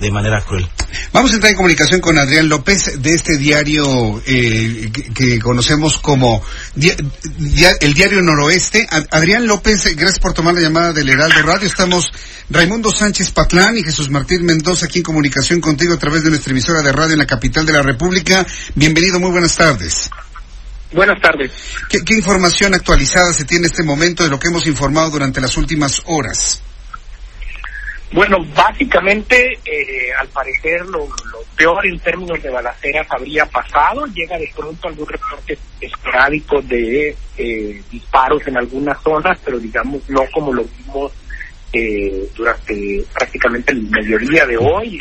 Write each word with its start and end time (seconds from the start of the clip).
de 0.00 0.10
manera 0.10 0.40
cruel. 0.42 0.66
Vamos 1.12 1.30
a 1.30 1.34
entrar 1.34 1.50
en 1.50 1.56
comunicación 1.56 2.00
con 2.00 2.18
Adrián 2.18 2.48
López 2.48 3.00
de 3.02 3.14
este 3.14 3.36
diario 3.36 4.20
eh, 4.26 4.90
que, 4.92 5.12
que 5.12 5.38
conocemos 5.38 5.98
como 5.98 6.42
el 6.74 7.94
Diario 7.94 8.22
Noroeste. 8.22 8.86
Adrián 9.10 9.46
López, 9.46 9.84
gracias 9.96 10.18
por 10.18 10.32
tomar 10.32 10.54
la 10.54 10.60
llamada 10.60 10.92
del 10.92 11.10
Heraldo 11.10 11.42
Radio. 11.42 11.66
Estamos 11.66 12.10
Raimundo 12.48 12.90
Sánchez 12.90 13.30
Patlán 13.30 13.76
y 13.76 13.82
Jesús 13.82 14.10
Martín 14.10 14.44
Mendoza 14.44 14.86
aquí 14.86 14.98
en 15.00 15.04
comunicación 15.04 15.60
contigo 15.60 15.94
a 15.94 15.98
través 15.98 16.24
de 16.24 16.30
nuestra 16.30 16.50
emisora 16.52 16.80
de 16.82 16.92
radio 16.92 17.12
en 17.12 17.18
la 17.18 17.26
capital 17.26 17.66
de 17.66 17.72
la 17.74 17.82
República. 17.82 18.46
Bienvenido, 18.74 19.20
muy 19.20 19.30
buenas 19.30 19.54
tardes. 19.56 20.10
Buenas 20.92 21.20
tardes. 21.20 21.52
¿Qué, 21.88 22.02
qué 22.04 22.14
información 22.14 22.74
actualizada 22.74 23.32
se 23.32 23.44
tiene 23.44 23.66
en 23.66 23.70
este 23.70 23.84
momento 23.84 24.24
de 24.24 24.30
lo 24.30 24.40
que 24.40 24.48
hemos 24.48 24.66
informado 24.66 25.10
durante 25.10 25.40
las 25.40 25.56
últimas 25.56 26.02
horas? 26.06 26.62
Bueno, 28.12 28.44
básicamente, 28.56 29.58
eh, 29.64 30.12
al 30.18 30.28
parecer, 30.28 30.84
lo, 30.86 31.08
peor 31.56 31.86
en 31.86 31.98
términos 32.00 32.42
de 32.42 32.50
balaceras 32.50 33.06
habría 33.10 33.46
pasado. 33.46 34.06
Llega 34.06 34.38
de 34.38 34.50
pronto 34.56 34.88
algún 34.88 35.06
reporte 35.06 35.58
esporádico 35.80 36.60
de 36.62 37.16
eh, 37.36 37.82
disparos 37.90 38.46
en 38.46 38.56
algunas 38.56 39.00
zonas, 39.02 39.38
pero 39.44 39.58
digamos 39.58 40.08
no 40.08 40.24
como 40.32 40.52
lo 40.52 40.64
vimos 40.64 41.12
eh, 41.72 42.28
durante 42.34 43.04
prácticamente 43.12 43.72
el 43.72 43.82
mediodía 43.82 44.46
de 44.46 44.56
hoy 44.56 44.96
y 44.96 45.00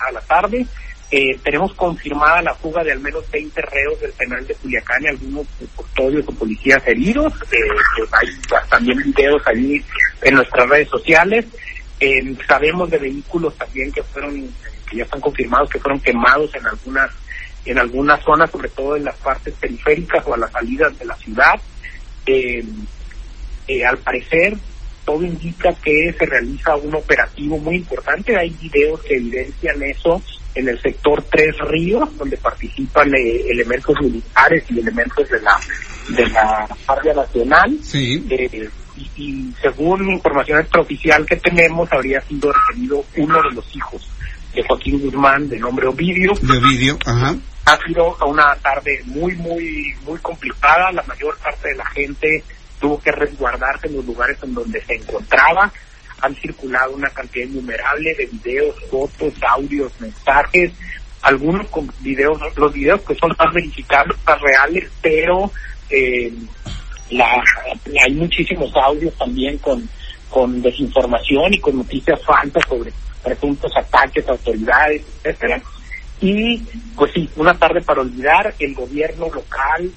a 0.00 0.12
la 0.12 0.20
tarde. 0.20 0.66
Eh, 1.08 1.38
tenemos 1.44 1.72
confirmada 1.74 2.42
la 2.42 2.54
fuga 2.54 2.82
de 2.82 2.90
al 2.90 2.98
menos 2.98 3.30
20 3.30 3.62
reos 3.62 4.00
del 4.00 4.12
penal 4.12 4.44
de 4.44 4.54
Culiacán 4.56 5.04
y 5.04 5.06
algunos 5.06 5.46
custodios 5.76 6.26
o 6.26 6.32
policías 6.32 6.82
heridos. 6.86 7.32
Eh, 7.52 7.56
pues 7.96 8.10
hay 8.12 8.28
también 8.68 8.98
videos 9.04 9.42
allí 9.46 9.84
en 10.22 10.34
nuestras 10.34 10.68
redes 10.68 10.88
sociales. 10.88 11.44
Eh, 12.00 12.36
sabemos 12.46 12.90
de 12.90 12.98
vehículos 12.98 13.56
también 13.56 13.90
que 13.90 14.02
fueron, 14.02 14.48
que 14.88 14.96
ya 14.96 15.04
están 15.04 15.20
confirmados 15.20 15.70
que 15.70 15.78
fueron 15.78 16.00
quemados 16.00 16.54
en 16.54 16.66
algunas, 16.66 17.10
en 17.64 17.78
algunas 17.78 18.22
zonas, 18.22 18.50
sobre 18.50 18.68
todo 18.68 18.96
en 18.96 19.04
las 19.04 19.16
partes 19.16 19.54
periféricas 19.54 20.24
o 20.26 20.34
a 20.34 20.38
las 20.38 20.52
salidas 20.52 20.98
de 20.98 21.04
la 21.04 21.16
ciudad. 21.16 21.60
Eh, 22.26 22.64
eh, 23.68 23.84
al 23.84 23.98
parecer, 23.98 24.56
todo 25.04 25.22
indica 25.24 25.72
que 25.74 26.14
se 26.18 26.26
realiza 26.26 26.76
un 26.76 26.94
operativo 26.94 27.58
muy 27.58 27.76
importante. 27.76 28.36
Hay 28.36 28.50
videos 28.50 29.00
que 29.02 29.14
evidencian 29.16 29.82
eso 29.82 30.22
en 30.54 30.68
el 30.68 30.80
sector 30.80 31.22
Tres 31.30 31.56
Ríos, 31.60 32.16
donde 32.18 32.36
participan 32.36 33.14
eh, 33.14 33.44
elementos 33.50 33.94
militares 34.00 34.64
y 34.70 34.80
elementos 34.80 35.28
de 35.28 35.40
la 35.40 35.60
de 36.08 36.26
la 36.28 36.68
Guardia 36.86 37.14
Nacional. 37.14 37.78
Sí. 37.82 38.26
Eh, 38.30 38.68
y, 38.96 39.10
y 39.16 39.54
según 39.60 40.10
información 40.10 40.60
extraoficial 40.60 41.26
que 41.26 41.36
tenemos, 41.36 41.90
habría 41.92 42.20
sido 42.22 42.52
retenido 42.52 43.04
uno 43.16 43.42
de 43.42 43.54
los 43.54 43.76
hijos 43.76 44.08
de 44.54 44.62
Joaquín 44.66 45.00
Guzmán, 45.00 45.48
de 45.48 45.58
nombre 45.58 45.86
Ovidio. 45.86 46.32
De 46.40 46.58
vídeo, 46.60 46.98
ajá. 47.04 47.36
Ha 47.66 47.76
sido 47.86 48.16
una 48.26 48.54
tarde 48.56 49.02
muy, 49.06 49.34
muy, 49.36 49.94
muy 50.04 50.18
complicada. 50.20 50.92
La 50.92 51.02
mayor 51.02 51.36
parte 51.38 51.68
de 51.68 51.74
la 51.74 51.86
gente 51.86 52.44
tuvo 52.80 53.00
que 53.00 53.12
resguardarse 53.12 53.88
en 53.88 53.96
los 53.96 54.06
lugares 54.06 54.38
en 54.42 54.54
donde 54.54 54.80
se 54.84 54.94
encontraba. 54.94 55.70
Han 56.22 56.34
circulado 56.36 56.94
una 56.94 57.10
cantidad 57.10 57.46
innumerable 57.46 58.14
de 58.14 58.26
videos, 58.26 58.76
fotos, 58.90 59.34
audios, 59.46 59.92
mensajes, 60.00 60.72
algunos 61.22 61.66
con 61.68 61.92
videos, 62.00 62.40
los 62.56 62.72
videos 62.72 63.00
que 63.02 63.14
son 63.16 63.34
más 63.38 63.52
verificables, 63.52 64.16
más 64.24 64.40
reales, 64.40 64.88
pero 65.02 65.50
eh, 65.90 66.32
la, 67.10 67.42
hay 68.04 68.12
muchísimos 68.14 68.74
audios 68.76 69.14
también 69.14 69.58
con, 69.58 69.88
con 70.30 70.60
desinformación 70.62 71.54
y 71.54 71.58
con 71.60 71.76
noticias 71.76 72.20
falsas 72.24 72.62
sobre 72.68 72.92
presuntos 73.22 73.72
ataques 73.76 74.26
a 74.28 74.32
autoridades, 74.32 75.02
etcétera. 75.22 75.60
Y 76.20 76.58
pues 76.96 77.12
sí, 77.12 77.28
una 77.36 77.54
tarde 77.58 77.80
para 77.82 78.00
olvidar, 78.00 78.54
el 78.58 78.74
gobierno 78.74 79.26
local 79.30 79.90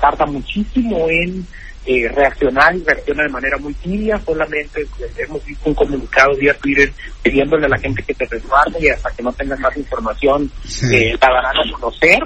tarda 0.00 0.24
muchísimo 0.26 1.08
en 1.10 1.46
eh, 1.86 2.08
reaccionar 2.08 2.74
y 2.76 2.84
reacciona 2.84 3.22
de 3.22 3.28
manera 3.30 3.56
muy 3.58 3.72
tibia, 3.74 4.20
solamente 4.24 4.86
hemos 5.16 5.44
visto 5.44 5.68
un 5.68 5.74
comunicado 5.74 6.36
vía 6.36 6.54
Twitter 6.54 6.92
pidiéndole 7.22 7.66
a 7.66 7.70
la 7.70 7.78
gente 7.78 8.02
que 8.02 8.14
se 8.14 8.24
resguarde 8.26 8.78
y 8.80 8.88
hasta 8.88 9.10
que 9.10 9.22
no 9.22 9.32
tengan 9.32 9.60
más 9.60 9.76
información 9.76 10.50
Sí. 10.66 10.94
eh, 10.94 11.16
la 11.20 11.28
darán 11.28 11.56
a 11.56 11.72
conocer. 11.72 12.18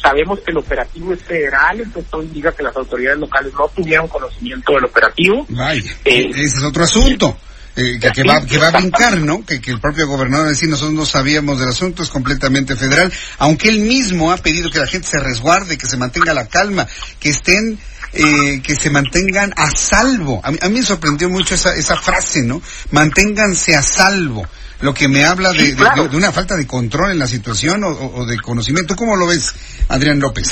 Sabemos 0.00 0.38
que 0.40 0.50
el 0.50 0.58
operativo 0.58 1.12
es 1.12 1.22
federal, 1.22 1.80
entonces 1.80 2.10
todo 2.10 2.22
indica 2.22 2.52
que 2.52 2.62
las 2.62 2.76
autoridades 2.76 3.18
locales 3.18 3.52
no 3.54 3.68
tuvieron 3.68 4.06
conocimiento 4.08 4.72
del 4.74 4.84
operativo. 4.84 5.46
Vaya, 5.48 5.82
Eh, 6.04 6.30
ese 6.34 6.58
es 6.58 6.62
otro 6.62 6.84
asunto. 6.84 7.36
eh, 7.78 7.98
que, 8.00 8.10
que 8.12 8.22
va, 8.24 8.40
que 8.46 8.56
va 8.56 8.68
a 8.68 8.70
brincar, 8.70 9.18
¿no? 9.18 9.44
Que, 9.44 9.60
que 9.60 9.70
el 9.70 9.80
propio 9.80 10.06
gobernador 10.06 10.48
decir, 10.48 10.66
nosotros 10.68 10.94
no 10.94 11.04
sabíamos 11.04 11.58
del 11.58 11.68
asunto, 11.68 12.02
es 12.02 12.08
completamente 12.08 12.74
federal, 12.74 13.12
aunque 13.38 13.68
él 13.68 13.80
mismo 13.80 14.32
ha 14.32 14.38
pedido 14.38 14.70
que 14.70 14.78
la 14.78 14.86
gente 14.86 15.06
se 15.06 15.20
resguarde, 15.20 15.76
que 15.76 15.84
se 15.86 15.98
mantenga 15.98 16.32
la 16.32 16.46
calma, 16.46 16.86
que 17.20 17.28
estén, 17.28 17.78
eh, 18.16 18.60
que 18.62 18.74
se 18.74 18.90
mantengan 18.90 19.52
a 19.56 19.70
salvo. 19.70 20.40
A 20.44 20.50
mí, 20.50 20.58
a 20.60 20.68
mí 20.68 20.76
me 20.80 20.82
sorprendió 20.82 21.28
mucho 21.28 21.54
esa, 21.54 21.74
esa 21.74 21.96
frase, 21.96 22.42
¿no? 22.42 22.60
Manténganse 22.90 23.74
a 23.76 23.82
salvo. 23.82 24.46
Lo 24.80 24.92
que 24.92 25.08
me 25.08 25.24
habla 25.24 25.52
de, 25.52 25.58
Sí, 25.58 25.70
de- 25.70 25.76
claro. 25.76 26.02
de- 26.04 26.08
de 26.10 26.16
una 26.16 26.32
falta 26.32 26.54
de 26.56 26.66
control 26.66 27.12
en 27.12 27.18
la 27.18 27.26
situación 27.26 27.82
o, 27.84 27.88
o- 27.88 28.20
o 28.20 28.26
de 28.26 28.36
conocimiento. 28.38 28.94
¿Cómo 28.96 29.16
lo 29.16 29.26
ves, 29.26 29.54
Adrián 29.88 30.20
López? 30.20 30.50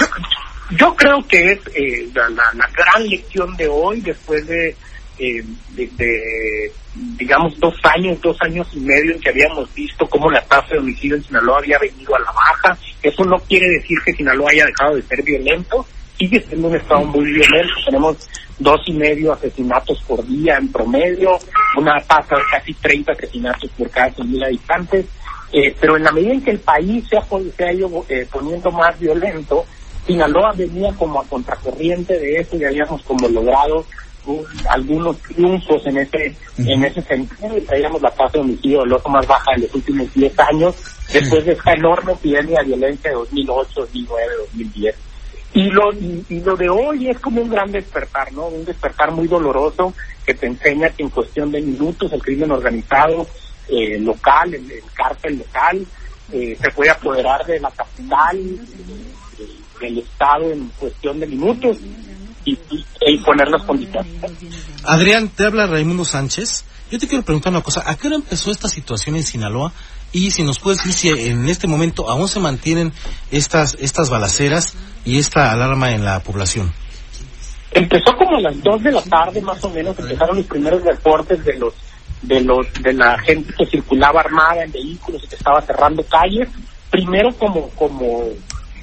Yo 0.71 0.95
creo 0.97 1.27
que 1.29 1.53
es 1.53 1.59
eh, 1.75 2.09
la, 2.15 2.29
la- 2.31 2.53
la 2.55 2.69
gran 2.75 3.07
lección 3.09 3.55
de 3.57 3.69
hoy, 3.69 4.01
después 4.01 4.47
de, 4.47 4.75
eh, 5.19 5.45
de, 5.77 5.91
de, 5.99 6.73
digamos, 7.19 7.59
dos 7.61 7.75
años, 7.85 8.19
dos 8.23 8.37
años 8.41 8.67
y 8.73 8.81
medio 8.81 9.13
en 9.15 9.21
que 9.21 9.29
habíamos 9.29 9.73
visto 9.75 10.07
cómo 10.07 10.31
la 10.31 10.41
tasa 10.43 10.69
de 10.73 10.79
homicidio 10.79 11.17
en 11.17 11.25
Sinaloa 11.25 11.59
había 11.59 11.79
venido 11.79 12.17
a 12.17 12.21
la 12.21 12.33
baja. 12.33 12.79
Eso 13.03 13.25
no 13.27 13.39
quiere 13.41 13.69
decir 13.69 13.99
que 14.07 14.15
Sinaloa 14.15 14.51
haya 14.51 14.65
dejado 14.65 14.97
de 14.97 15.03
ser 15.03 15.23
violento, 15.23 15.87
sigue 16.19 16.41
siendo 16.41 16.69
un 16.69 16.77
estado 16.77 17.05
muy 17.05 17.25
violento. 17.25 17.75
Tenemos 17.87 18.17
dos 18.59 18.81
y 18.87 18.93
medio 18.93 19.33
asesinatos 19.33 20.03
por 20.07 20.25
día 20.27 20.57
en 20.57 20.71
promedio, 20.71 21.39
una 21.77 22.01
tasa 22.01 22.37
de 22.37 22.43
casi 22.51 22.75
30 22.75 23.13
asesinatos 23.13 23.71
por 23.77 23.91
cada 23.91 24.09
100.000 24.11 24.45
habitantes. 24.47 25.07
Eh, 25.53 25.75
pero 25.81 25.97
en 25.97 26.03
la 26.05 26.11
medida 26.13 26.33
en 26.33 26.43
que 26.43 26.51
el 26.51 26.59
país 26.59 27.07
se 27.09 27.17
ha, 27.17 27.21
pon- 27.21 27.53
se 27.57 27.65
ha 27.65 27.73
ido 27.73 28.05
eh, 28.09 28.27
poniendo 28.33 28.71
más 28.73 28.99
violento, 28.99 29.65
Sinaloa 30.07 30.53
venía 30.57 30.93
como 30.95 31.21
a 31.21 31.25
contracorriente 31.27 32.19
de 32.19 32.37
eso 32.41 32.57
y 32.57 32.65
habíamos 32.65 33.03
como 33.03 33.29
logrado 33.29 33.87
un- 34.27 34.45
algunos 34.69 35.17
triunfos 35.21 35.87
en 35.87 35.99
ese 35.99 36.35
en 36.59 36.85
ese 36.85 37.03
sentido 37.03 37.57
y 37.57 37.61
traíamos 37.61 38.03
la 38.03 38.11
tasa 38.11 38.33
de 38.35 38.41
homicidio 38.41 38.81
de 38.81 38.87
loco 38.87 39.09
más 39.11 39.27
baja 39.27 39.53
de 39.55 39.63
los 39.63 39.75
últimos 39.75 40.13
10 40.15 40.39
años 40.41 40.75
después 41.13 41.45
de 41.45 41.53
esta 41.53 41.73
enorme 41.73 42.13
epidemia 42.15 42.59
de 42.61 42.67
violencia 42.67 43.11
de 43.11 43.17
2008, 43.17 43.69
2009, 43.77 44.33
2010. 44.53 44.97
Y 45.55 45.71
lo, 45.71 45.93
y, 45.93 46.41
lo 46.41 46.57
de 46.57 46.69
hoy 46.69 47.09
es 47.09 47.21
como 47.21 47.41
un 47.41 47.49
gran 47.49 47.71
despertar, 47.71 48.33
¿no? 48.33 48.47
Un 48.47 48.65
despertar 48.65 49.13
muy 49.13 49.29
doloroso 49.29 49.95
que 50.27 50.35
te 50.35 50.49
enseña 50.49 50.91
que 50.91 51.05
en 51.05 51.11
cuestión 51.11 51.53
de 51.53 51.63
minutos 51.63 52.13
el 52.13 52.21
crimen 52.21 52.51
organizado 52.51 53.25
eh, 53.69 53.99
local, 54.01 54.53
el, 54.53 54.69
el 54.69 54.83
cártel 54.93 55.39
local, 55.39 55.87
eh, 56.33 56.59
se 56.61 56.71
puede 56.73 56.91
apoderar 56.91 57.47
de 57.47 57.61
la 57.61 57.71
capital, 57.71 58.37
eh, 58.37 59.81
del 59.81 59.99
Estado 59.99 60.51
en 60.51 60.69
cuestión 60.71 61.21
de 61.21 61.27
minutos 61.29 61.77
y, 62.45 62.51
y, 62.51 62.85
e 63.01 63.13
imponer 63.13 63.49
las 63.49 63.63
condiciones. 63.63 64.13
Adrián, 64.83 65.29
te 65.29 65.45
habla 65.47 65.69
Raimundo 65.69 66.05
Sánchez. 66.05 66.65
Yo 66.91 66.99
te 66.99 67.07
quiero 67.07 67.25
preguntar 67.25 67.53
una 67.53 67.63
cosa. 67.63 67.83
¿A 67.87 67.97
qué 67.97 68.09
hora 68.09 68.17
empezó 68.17 68.51
esta 68.51 68.69
situación 68.69 69.15
en 69.15 69.23
Sinaloa? 69.23 69.73
Y 70.11 70.33
si 70.33 70.43
nos 70.43 70.59
puedes 70.59 70.83
decir 70.85 71.15
si 71.15 71.29
en 71.29 71.49
este 71.49 71.67
momento 71.67 72.11
aún 72.11 72.29
se 72.29 72.41
mantienen 72.41 72.93
estas, 73.31 73.77
estas 73.81 74.11
balaceras 74.11 74.75
y 75.05 75.19
esta 75.19 75.53
alarma 75.53 75.93
en 75.93 76.05
la 76.05 76.21
población. 76.21 76.73
Empezó 77.73 78.17
como 78.17 78.37
a 78.37 78.41
las 78.41 78.63
2 78.63 78.83
de 78.83 78.93
la 78.93 79.03
tarde 79.03 79.41
más 79.41 79.63
o 79.65 79.71
menos, 79.71 79.99
empezaron 79.99 80.37
los 80.37 80.47
primeros 80.47 80.83
reportes 80.83 81.45
de 81.45 81.59
los 81.59 81.75
de 82.23 82.41
los 82.41 82.73
de 82.83 82.93
la 82.95 83.19
gente 83.19 83.53
que 83.59 83.67
circulaba 83.67 84.21
armada 84.21 84.65
en 84.65 84.73
vehículos 84.73 85.23
y 85.25 85.29
que 85.29 85.35
estaba 85.35 85.61
cerrando 85.61 86.03
calles, 86.05 86.49
primero 86.91 87.35
como 87.37 87.69
como 87.71 88.29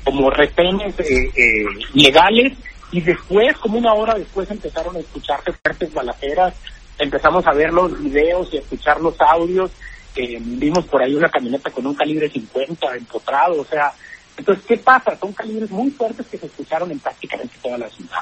como 0.03 0.29
retenes 0.29 0.99
eh, 0.99 1.31
eh, 1.35 1.65
legales 1.93 2.57
y 2.91 3.01
después, 3.01 3.55
como 3.57 3.77
una 3.77 3.93
hora 3.93 4.15
después, 4.15 4.51
empezaron 4.51 4.95
a 4.97 4.99
escucharse 4.99 5.53
fuertes 5.53 5.93
balaceras 5.93 6.53
empezamos 7.01 7.45
a 7.47 7.53
ver 7.53 7.73
los 7.73 7.99
videos 8.01 8.53
y 8.53 8.57
a 8.57 8.61
escuchar 8.61 9.01
los 9.01 9.19
audios. 9.19 9.71
Eh, 10.15 10.37
vimos 10.39 10.85
por 10.85 11.01
ahí 11.01 11.15
una 11.15 11.29
camioneta 11.29 11.71
con 11.71 11.87
un 11.87 11.95
calibre 11.95 12.29
50 12.29 12.95
empotrado, 12.95 13.61
o 13.61 13.65
sea, 13.65 13.91
entonces, 14.37 14.63
¿qué 14.65 14.77
pasa? 14.77 15.17
Son 15.19 15.33
calibres 15.33 15.69
muy 15.69 15.91
fuertes 15.91 16.25
que 16.27 16.37
se 16.37 16.45
escucharon 16.45 16.91
en 16.91 16.99
prácticamente 16.99 17.55
toda 17.61 17.77
la 17.77 17.89
ciudad. 17.89 18.21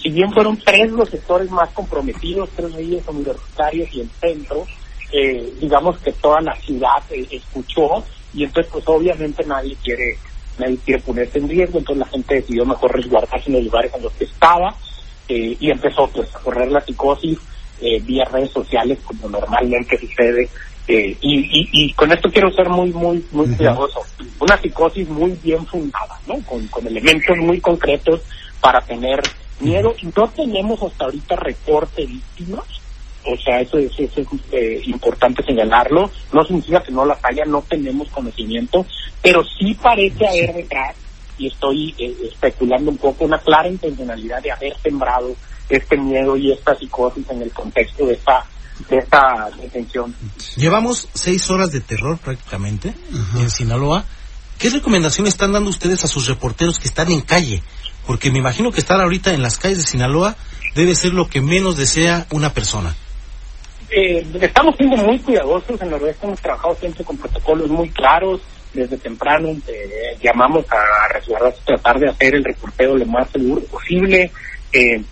Si 0.00 0.10
bien 0.10 0.32
fueron 0.32 0.56
tres 0.56 0.90
los 0.92 1.08
sectores 1.08 1.50
más 1.50 1.70
comprometidos, 1.70 2.50
tres 2.56 2.74
vías 2.76 3.06
universitarios 3.08 3.92
y 3.92 4.00
el 4.00 4.10
centro, 4.20 4.66
eh, 5.12 5.52
digamos 5.60 5.98
que 5.98 6.12
toda 6.12 6.40
la 6.40 6.54
ciudad 6.56 7.02
eh, 7.10 7.26
escuchó 7.30 8.04
y 8.34 8.44
entonces 8.44 8.70
pues 8.72 8.84
obviamente 8.88 9.44
nadie 9.44 9.76
quiere 9.82 10.18
nadie 10.58 10.78
quiere 10.84 11.02
ponerse 11.02 11.38
en 11.38 11.48
riesgo, 11.48 11.78
entonces 11.78 12.04
la 12.04 12.12
gente 12.12 12.34
decidió 12.34 12.66
mejor 12.66 12.92
resguardarse 12.92 13.48
en 13.48 13.54
los 13.54 13.64
lugares 13.64 13.94
en 13.94 14.02
los 14.02 14.12
que 14.14 14.24
estaba 14.24 14.74
eh, 15.28 15.56
y 15.58 15.70
empezó 15.70 16.08
pues 16.08 16.34
a 16.34 16.40
correr 16.40 16.70
la 16.70 16.80
psicosis 16.80 17.38
eh, 17.80 18.00
vía 18.00 18.24
redes 18.24 18.50
sociales 18.50 18.98
como 19.04 19.28
normalmente 19.28 19.98
sucede 19.98 20.48
eh, 20.86 21.16
y, 21.20 21.38
y, 21.38 21.68
y, 21.72 21.92
con 21.92 22.10
esto 22.12 22.30
quiero 22.30 22.50
ser 22.50 22.68
muy 22.68 22.90
muy 22.92 23.24
muy 23.32 23.46
cuidadoso. 23.54 24.00
Una 24.40 24.56
psicosis 24.56 25.08
muy 25.08 25.32
bien 25.42 25.66
fundada 25.66 26.18
no 26.26 26.40
con, 26.46 26.66
con 26.68 26.86
elementos 26.86 27.36
muy 27.38 27.60
concretos 27.60 28.22
para 28.60 28.80
tener 28.80 29.20
miedo. 29.60 29.94
No 30.16 30.28
tenemos 30.28 30.82
hasta 30.82 31.04
ahorita 31.04 31.36
reporte 31.36 32.02
de 32.02 32.06
víctimas 32.06 32.64
o 33.30 33.36
sea, 33.36 33.60
eso, 33.60 33.78
es 33.78 33.92
eh, 34.52 34.80
importante 34.86 35.42
señalarlo. 35.42 36.10
No 36.32 36.44
significa 36.44 36.82
que 36.82 36.92
no 36.92 37.04
las 37.04 37.22
haya, 37.24 37.44
no 37.44 37.62
tenemos 37.68 38.08
conocimiento, 38.08 38.86
pero 39.22 39.44
sí 39.44 39.74
parece 39.74 40.26
haber 40.26 40.54
detrás, 40.54 40.96
y 41.36 41.48
estoy 41.48 41.94
eh, 41.98 42.14
especulando 42.24 42.90
un 42.90 42.96
poco, 42.96 43.24
una 43.24 43.38
clara 43.38 43.68
intencionalidad 43.68 44.42
de 44.42 44.52
haber 44.52 44.76
sembrado 44.78 45.34
este 45.68 45.96
miedo 45.96 46.36
y 46.36 46.52
esta 46.52 46.74
psicosis 46.76 47.28
en 47.30 47.42
el 47.42 47.50
contexto 47.52 48.06
de 48.06 48.14
esta 48.14 48.44
de 48.88 48.98
esta 48.98 49.50
detención. 49.60 50.14
Llevamos 50.56 51.08
seis 51.12 51.50
horas 51.50 51.72
de 51.72 51.80
terror 51.80 52.18
prácticamente 52.18 52.94
en 53.36 53.50
Sinaloa. 53.50 54.04
¿Qué 54.58 54.70
recomendaciones 54.70 55.34
están 55.34 55.52
dando 55.52 55.70
ustedes 55.70 56.04
a 56.04 56.08
sus 56.08 56.28
reporteros 56.28 56.78
que 56.78 56.88
están 56.88 57.10
en 57.10 57.20
calle? 57.20 57.62
Porque 58.06 58.30
me 58.30 58.38
imagino 58.38 58.70
que 58.70 58.80
estar 58.80 59.00
ahorita 59.00 59.32
en 59.32 59.42
las 59.42 59.58
calles 59.58 59.78
de 59.78 59.84
Sinaloa 59.84 60.36
debe 60.74 60.94
ser 60.94 61.12
lo 61.12 61.28
que 61.28 61.40
menos 61.40 61.76
desea 61.76 62.26
una 62.30 62.52
persona. 62.52 62.94
Eh, 63.90 64.24
estamos 64.40 64.76
siendo 64.76 64.96
muy 64.98 65.18
cuidadosos, 65.18 65.80
en 65.80 65.90
Noroeste 65.90 66.26
hemos 66.26 66.40
trabajado 66.40 66.74
siempre 66.76 67.04
con 67.04 67.16
protocolos 67.16 67.70
muy 67.70 67.88
claros, 67.90 68.40
desde 68.74 68.98
temprano 68.98 69.48
eh, 69.66 70.16
llamamos 70.22 70.66
a 70.70 71.12
resguardarse, 71.12 71.60
tratar 71.64 71.98
de 71.98 72.10
hacer 72.10 72.34
el 72.34 72.44
reporteo 72.44 72.96
lo 72.96 73.06
más 73.06 73.30
seguro 73.30 73.62
posible. 73.62 74.30
Eh, 74.72 75.02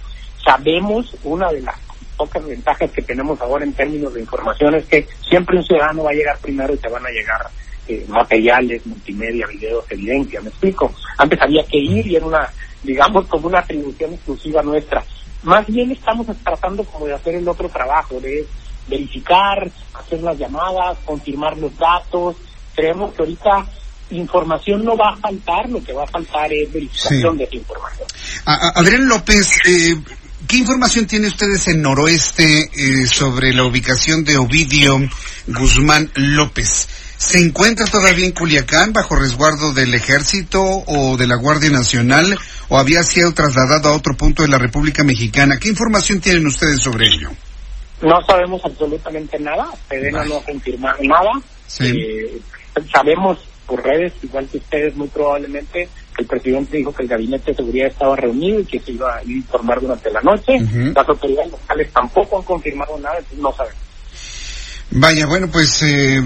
sabemos, 0.46 1.14
una 1.24 1.50
de 1.52 1.60
las 1.60 1.74
pocas 2.16 2.46
ventajas 2.46 2.90
que 2.92 3.02
tenemos 3.02 3.38
ahora 3.42 3.64
en 3.64 3.74
términos 3.74 4.14
de 4.14 4.20
información 4.20 4.74
es 4.76 4.86
que 4.86 5.06
siempre 5.28 5.58
un 5.58 5.64
ciudadano 5.64 6.04
va 6.04 6.10
a 6.10 6.14
llegar 6.14 6.38
primero 6.38 6.72
y 6.72 6.78
te 6.78 6.88
van 6.88 7.04
a 7.04 7.10
llegar 7.10 7.46
eh, 7.88 8.04
materiales, 8.08 8.86
multimedia, 8.86 9.46
videos, 9.48 9.84
evidencia, 9.90 10.40
me 10.40 10.48
explico. 10.48 10.94
Antes 11.18 11.40
había 11.42 11.62
que 11.66 11.76
ir 11.78 12.06
y 12.06 12.16
era 12.16 12.24
una, 12.26 12.48
digamos, 12.82 13.26
como 13.26 13.48
una 13.48 13.58
atribución 13.58 14.14
exclusiva 14.14 14.62
nuestra. 14.62 15.04
Más 15.42 15.66
bien 15.66 15.90
estamos 15.92 16.26
tratando 16.42 16.84
como 16.84 17.06
de 17.06 17.14
hacer 17.14 17.34
el 17.34 17.46
otro 17.48 17.68
trabajo, 17.68 18.18
de 18.20 18.46
verificar, 18.88 19.70
hacer 19.94 20.22
las 20.22 20.38
llamadas, 20.38 20.96
confirmar 21.04 21.56
los 21.58 21.76
datos. 21.76 22.36
Creemos 22.74 23.12
que 23.14 23.22
ahorita 23.22 23.66
información 24.10 24.84
no 24.84 24.96
va 24.96 25.10
a 25.10 25.16
faltar, 25.16 25.68
lo 25.68 25.82
que 25.82 25.92
va 25.92 26.04
a 26.04 26.08
faltar 26.08 26.52
es 26.52 26.72
verificación 26.72 27.32
Sí. 27.32 27.38
de 27.38 27.44
esa 27.44 27.56
información. 27.56 28.08
A- 28.46 28.54
a- 28.54 28.72
Adrián 28.80 29.06
López, 29.08 29.50
eh, 29.66 29.94
¿qué 30.46 30.56
información 30.58 31.06
tienen 31.06 31.28
ustedes 31.28 31.68
en 31.68 31.82
Noroeste 31.82 32.70
eh, 32.72 33.06
sobre 33.06 33.52
la 33.52 33.64
ubicación 33.64 34.24
de 34.24 34.36
Ovidio 34.36 34.98
Guzmán 35.46 36.10
López? 36.14 36.88
¿Se 37.16 37.38
encuentra 37.38 37.86
todavía 37.86 38.26
en 38.26 38.32
Culiacán 38.32 38.92
bajo 38.92 39.16
resguardo 39.16 39.72
del 39.72 39.94
ejército 39.94 40.62
o 40.62 41.16
de 41.16 41.26
la 41.26 41.36
Guardia 41.36 41.70
Nacional 41.70 42.38
o 42.68 42.78
había 42.78 43.02
sido 43.02 43.32
trasladado 43.32 43.88
a 43.88 43.96
otro 43.96 44.14
punto 44.16 44.42
de 44.42 44.48
la 44.48 44.58
República 44.58 45.02
Mexicana? 45.02 45.58
¿Qué 45.58 45.68
información 45.68 46.20
tienen 46.20 46.46
ustedes 46.46 46.80
sobre 46.80 47.06
ello? 47.06 47.30
No 48.02 48.20
sabemos 48.26 48.60
absolutamente 48.64 49.38
nada, 49.38 49.68
Sedena 49.88 50.24
no 50.24 50.36
ha 50.36 50.44
confirmado 50.44 50.98
nada. 51.02 51.30
Sí. 51.66 51.86
Eh, 51.86 52.40
sabemos 52.92 53.38
por 53.66 53.82
redes, 53.84 54.12
igual 54.22 54.48
que 54.48 54.58
ustedes 54.58 54.94
muy 54.96 55.08
probablemente, 55.08 55.88
el 56.18 56.26
presidente 56.26 56.76
dijo 56.76 56.92
que 56.94 57.02
el 57.02 57.08
gabinete 57.08 57.50
de 57.50 57.56
seguridad 57.56 57.88
estaba 57.88 58.16
reunido 58.16 58.60
y 58.60 58.64
que 58.64 58.80
se 58.80 58.92
iba 58.92 59.16
a 59.16 59.22
ir 59.24 59.30
a 59.30 59.38
informar 59.38 59.80
durante 59.80 60.10
la 60.10 60.20
noche. 60.22 60.52
Ujú. 60.62 60.92
Las 60.94 61.08
autoridades 61.08 61.50
locales 61.52 61.92
tampoco 61.92 62.38
han 62.38 62.44
confirmado 62.44 62.98
nada, 62.98 63.16
entonces 63.18 63.38
no 63.40 63.52
sabemos. 63.54 63.78
Vaya, 64.90 65.26
bueno, 65.26 65.48
pues, 65.50 65.82
eh, 65.82 66.16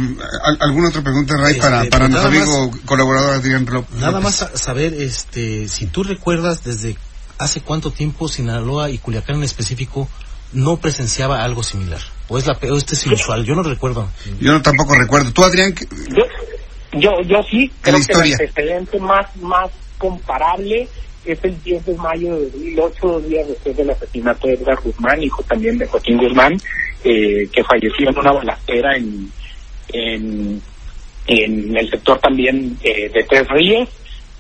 ¿al- 0.45 0.59
¿alguna 0.61 0.91
otra 0.91 1.03
pregunta, 1.03 1.35
Ray, 1.39 1.53
Este, 1.53 1.63
para, 1.63 1.85
para 1.85 2.09
pues 2.09 2.11
nuestro 2.11 2.29
amigo 2.29 2.71
colaborador 2.85 3.35
Adrián 3.35 3.65
López? 3.65 3.99
Nada 3.99 4.21
más 4.21 4.37
sa- 4.37 4.57
saber, 4.57 4.93
este, 4.95 5.67
si 5.69 5.87
tú 5.87 6.03
recuerdas 6.05 6.63
desde 6.63 6.97
hace 7.39 7.63
cuánto 7.63 7.91
tiempo 7.91 8.29
Sinaloa 8.29 8.91
y 8.91 8.99
Culiacán 8.99 9.37
en 9.37 9.45
específico 9.45 10.09
no 10.53 10.77
presenciaba 10.77 11.43
algo 11.43 11.63
similar. 11.63 12.01
O 12.29 12.37
es 12.39 12.47
la 12.47 12.55
pe- 12.55 12.71
o 12.71 12.77
este 12.77 12.95
es 12.95 13.07
inusual, 13.07 13.45
yo 13.45 13.55
no 13.55 13.63
recuerdo. 13.63 14.09
Yo 14.41 14.53
no 14.53 14.61
tampoco 14.63 14.95
recuerdo. 14.95 15.33
¿Tú, 15.33 15.43
Adrián? 15.43 15.75
Yo, 16.11 16.25
yo, 16.93 17.21
yo 17.23 17.43
sí 17.43 17.71
creo 17.81 17.99
que 18.07 18.13
el 18.13 18.33
antecedente 18.33 18.99
más, 19.01 19.37
más 19.37 19.71
comparable 19.99 20.89
es 21.25 21.45
el 21.45 21.63
10 21.63 21.87
de 21.87 21.95
mayo 21.97 22.35
de 22.35 22.45
2008, 22.51 23.07
dos 23.07 23.29
días 23.29 23.49
después 23.49 23.77
del 23.77 23.91
asesinato 23.91 24.49
de 24.49 24.55
Edgar 24.55 24.79
Guzmán, 24.83 25.23
hijo 25.23 25.43
también 25.43 25.79
de 25.79 25.87
Joaquín 25.87 26.17
Guzmán, 26.17 26.57
eh, 27.05 27.49
que 27.53 27.63
falleció 27.65 28.09
en 28.09 28.19
una 28.19 28.33
balacera 28.33 28.97
en, 28.97 29.31
en, 29.93 30.63
en 31.27 31.77
el 31.77 31.91
sector 31.91 32.19
también 32.19 32.77
eh, 32.83 33.11
de 33.13 33.23
Tres 33.25 33.47
Ríos. 33.49 33.89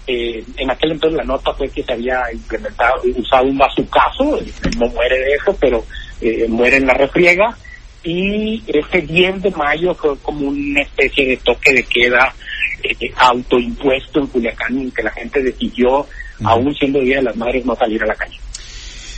Eh, 0.06 0.42
en 0.56 0.70
aquel 0.70 0.92
entonces 0.92 1.18
la 1.18 1.24
nota 1.24 1.52
fue 1.52 1.68
que 1.68 1.82
se 1.82 1.92
había 1.92 2.22
implementado, 2.32 3.02
usado 3.16 3.46
un 3.46 3.58
bazucazo, 3.58 4.40
no 4.78 4.86
muere 4.88 5.18
de 5.18 5.34
eso, 5.34 5.56
pero 5.60 5.84
eh, 6.20 6.46
muere 6.48 6.78
en 6.78 6.86
la 6.86 6.94
refriega. 6.94 7.56
Y 8.02 8.62
ese 8.66 9.02
10 9.02 9.42
de 9.42 9.50
mayo 9.50 9.94
fue 9.94 10.16
como 10.18 10.48
una 10.48 10.82
especie 10.82 11.26
de 11.26 11.36
toque 11.38 11.72
de 11.74 11.82
queda 11.82 12.34
eh, 12.82 13.12
autoimpuesto 13.16 14.20
en 14.20 14.26
Culiacán, 14.28 14.78
en 14.78 14.90
que 14.90 15.02
la 15.02 15.10
gente 15.10 15.42
decidió, 15.42 16.06
aún 16.42 16.74
siendo 16.74 17.00
Día 17.00 17.16
de 17.16 17.24
las 17.24 17.36
Madres, 17.36 17.64
no 17.66 17.76
salir 17.76 18.02
a 18.02 18.06
la 18.06 18.14
calle. 18.14 18.38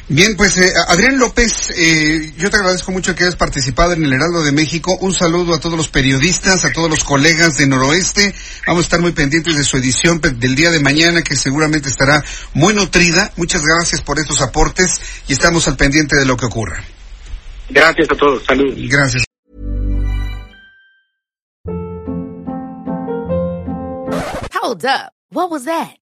Bien, 0.08 0.36
pues 0.36 0.58
eh, 0.58 0.72
Adrián 0.88 1.18
López, 1.18 1.70
eh, 1.70 2.32
yo 2.36 2.50
te 2.50 2.56
agradezco 2.56 2.90
mucho 2.90 3.14
que 3.14 3.22
hayas 3.22 3.36
participado 3.36 3.92
en 3.92 4.04
el 4.04 4.12
Heraldo 4.12 4.42
de 4.42 4.50
México. 4.50 4.98
Un 5.00 5.14
saludo 5.14 5.54
a 5.54 5.60
todos 5.60 5.76
los 5.76 5.88
periodistas, 5.88 6.64
a 6.64 6.72
todos 6.72 6.90
los 6.90 7.04
colegas 7.04 7.56
de 7.56 7.68
Noroeste. 7.68 8.34
Vamos 8.66 8.82
a 8.82 8.86
estar 8.86 9.00
muy 9.00 9.12
pendientes 9.12 9.56
de 9.56 9.62
su 9.62 9.76
edición 9.76 10.20
del 10.20 10.54
día 10.54 10.70
de 10.70 10.80
mañana, 10.80 11.22
que 11.22 11.36
seguramente 11.36 11.88
estará 11.88 12.22
muy 12.52 12.74
nutrida. 12.74 13.32
Muchas 13.36 13.62
gracias 13.64 14.02
por 14.02 14.18
estos 14.18 14.42
aportes 14.42 15.00
y 15.28 15.32
estamos 15.34 15.68
al 15.68 15.76
pendiente 15.76 16.16
de 16.16 16.26
lo 16.26 16.36
que 16.36 16.46
ocurra. 16.46 16.84
Gracias 17.70 18.08
a 18.10 18.14
todos, 18.16 18.44
saludos. 18.44 18.74
Gracias. 18.88 19.24
Hold 24.54 24.84
up. 24.84 25.12
What 25.30 25.50
was 25.50 25.64
that? 25.64 26.01